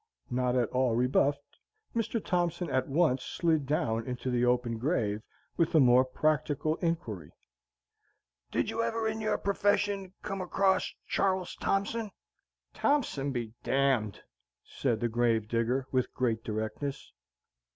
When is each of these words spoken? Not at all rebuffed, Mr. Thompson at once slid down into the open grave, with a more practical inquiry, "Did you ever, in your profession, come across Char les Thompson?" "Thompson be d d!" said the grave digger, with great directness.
Not 0.31 0.55
at 0.55 0.67
all 0.69 0.95
rebuffed, 0.95 1.59
Mr. 1.95 2.19
Thompson 2.25 2.71
at 2.71 2.87
once 2.87 3.21
slid 3.23 3.67
down 3.67 4.07
into 4.07 4.31
the 4.31 4.43
open 4.43 4.79
grave, 4.79 5.21
with 5.57 5.75
a 5.75 5.79
more 5.79 6.03
practical 6.03 6.77
inquiry, 6.77 7.31
"Did 8.49 8.71
you 8.71 8.81
ever, 8.81 9.07
in 9.07 9.21
your 9.21 9.37
profession, 9.37 10.11
come 10.23 10.41
across 10.41 10.91
Char 11.07 11.37
les 11.37 11.55
Thompson?" 11.55 12.09
"Thompson 12.73 13.31
be 13.31 13.53
d 13.61 13.75
d!" 13.75 14.11
said 14.63 15.01
the 15.01 15.07
grave 15.07 15.47
digger, 15.47 15.85
with 15.91 16.11
great 16.15 16.43
directness. 16.43 17.11